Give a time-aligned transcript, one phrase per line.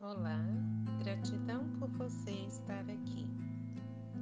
[0.00, 0.38] Olá,
[1.02, 3.26] gratidão por você estar aqui.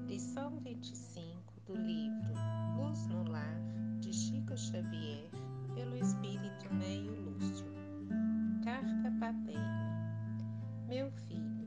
[0.06, 2.32] Lição 25 do livro
[2.78, 3.60] Luz no Lar,
[4.00, 5.28] de Chico Xavier,
[5.74, 7.66] pelo Espírito Neio Lúcio.
[8.64, 10.24] Carta paterna.
[10.88, 11.66] Meu filho,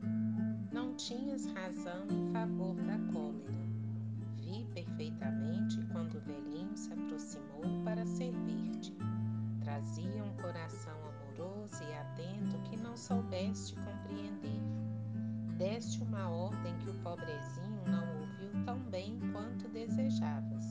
[0.72, 3.54] não tinhas razão em favor da cólera.
[4.38, 8.92] Vi perfeitamente quando o velhinho se aproximou para servir-te.
[9.60, 14.60] Trazia um coração amoroso e atento que não soubeste compreender.
[15.56, 20.64] Deste uma ordem que o pobrezinho não ouviu tão bem quanto desejavas.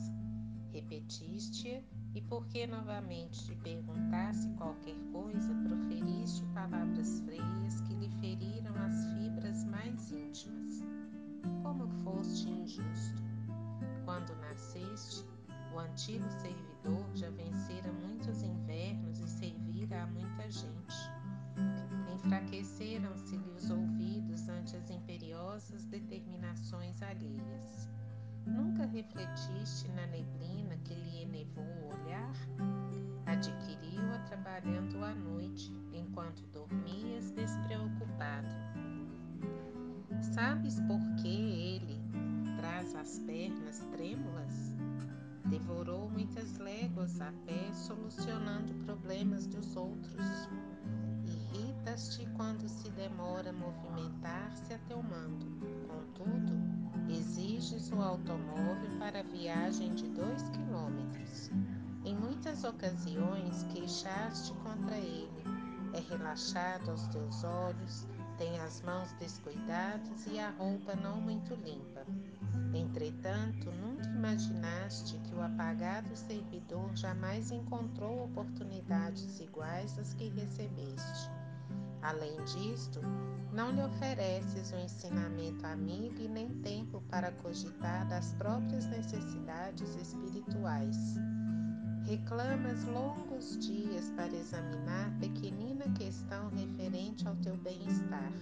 [0.72, 1.82] Repetiste-a
[2.14, 9.64] e, porque novamente te perguntasse qualquer coisa, proferiste palavras freias que lhe feriram as fibras
[9.64, 10.82] mais íntimas.
[11.62, 13.22] Como foste injusto!
[14.04, 15.24] Quando nasceste,
[15.72, 19.28] o antigo servidor já vencera muitos invernos e
[19.90, 21.10] servira a muita gente.
[22.14, 27.88] Enfraqueceram-se-lhe os ouvidos ante as imperiosas determinações alheias.
[28.46, 32.32] Nunca refletiste na neblina que lhe enevou o olhar?
[33.26, 38.48] Adquiriu-a trabalhando à noite, enquanto dormias despreocupado.
[40.34, 42.00] Sabes por que ele
[42.56, 44.74] traz as pernas trêmulas?
[45.50, 50.24] Devorou muitas léguas a pé solucionando problemas dos outros.
[51.24, 55.46] Irritas-te quando se demora a movimentar-se a teu mando.
[55.88, 56.52] Contudo,
[57.12, 61.50] exiges o automóvel para viagem de dois quilômetros.
[62.04, 65.42] Em muitas ocasiões queixaste contra ele.
[65.92, 68.06] É relaxado aos teus olhos,
[68.40, 72.06] tem as mãos descuidadas e a roupa não muito limpa.
[72.72, 81.30] Entretanto, nunca imaginaste que o apagado servidor jamais encontrou oportunidades iguais às que recebeste.
[82.00, 83.00] Além disto,
[83.52, 90.96] não lhe ofereces um ensinamento amigo e nem tempo para cogitar das próprias necessidades espirituais.
[92.04, 98.32] Reclamas longos dias para examinar pequenina questão referente ao teu bem-estar.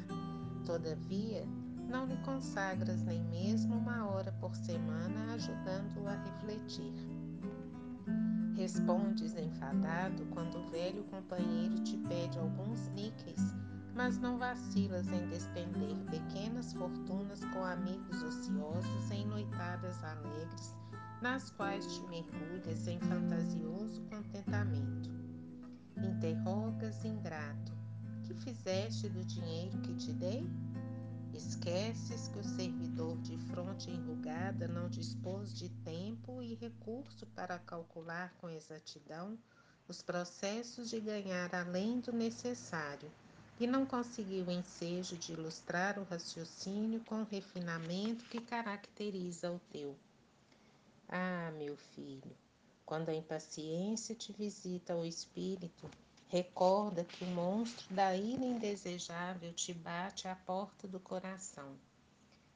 [0.65, 1.47] Todavia,
[1.89, 6.93] não lhe consagras nem mesmo uma hora por semana ajudando-o a refletir.
[8.55, 13.55] Respondes enfadado quando o velho companheiro te pede alguns níqueis,
[13.95, 20.75] mas não vacilas em despender pequenas fortunas com amigos ociosos em noitadas alegres,
[21.21, 25.11] nas quais te mergulhas em fantasioso contentamento.
[25.97, 27.73] Interrogas ingrato:
[28.25, 30.47] que fizeste do dinheiro que te dei?
[31.34, 38.33] Esqueces que o servidor de fronte enrugada não dispôs de tempo e recurso para calcular
[38.41, 39.39] com exatidão
[39.89, 43.11] os processos de ganhar além do necessário
[43.59, 49.59] e não conseguiu o ensejo de ilustrar o raciocínio com o refinamento que caracteriza o
[49.71, 49.97] teu.
[51.09, 52.37] Ah, meu filho,
[52.87, 55.91] quando a impaciência te visita o espírito,
[56.31, 61.75] Recorda que o monstro da ira indesejável te bate à porta do coração.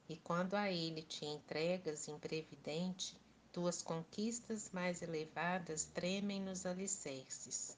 [0.07, 3.17] E quando a ele te entregas imprevidente,
[3.51, 7.75] tuas conquistas mais elevadas tremem nos alicerces.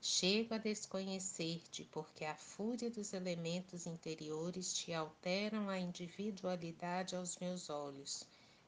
[0.00, 7.68] Chego a desconhecer-te porque a fúria dos elementos interiores te alteram a individualidade aos meus
[7.68, 8.24] olhos,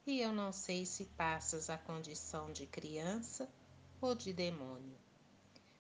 [0.09, 3.47] e eu não sei se passas a condição de criança
[4.01, 4.97] ou de demônio.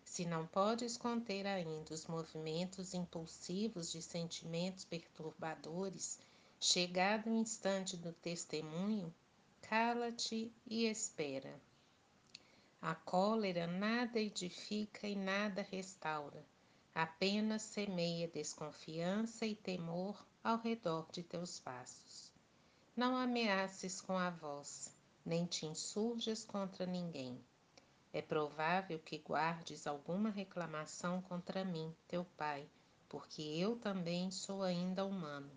[0.04, 6.20] Se não podes conter ainda os movimentos impulsivos de sentimentos perturbadores,
[6.60, 9.14] chegado o instante do testemunho,
[9.62, 11.58] cala-te e espera.
[12.82, 16.44] A cólera nada edifica e nada restaura,
[16.94, 22.37] apenas semeia desconfiança e temor ao redor de teus passos.
[22.98, 24.94] Não ameaces com a voz,
[25.24, 27.42] nem te insurjas contra ninguém
[28.12, 32.68] é provável que guardes alguma reclamação contra mim, teu pai,
[33.08, 35.50] porque eu também sou ainda humano.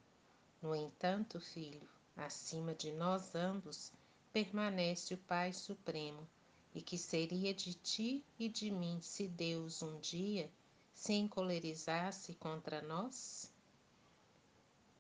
[0.62, 3.92] No entanto, filho, acima de nós ambos
[4.34, 6.28] permanece o Pai Supremo,
[6.76, 10.52] e que seria de ti e de mim se Deus um dia
[10.94, 13.52] se encolerizasse contra nós?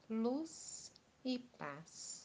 [0.09, 0.91] Luz
[1.23, 2.20] e paz.